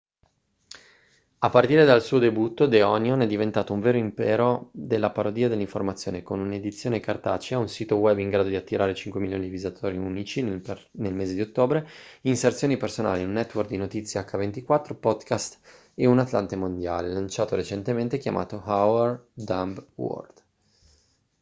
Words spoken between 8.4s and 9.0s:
di attirare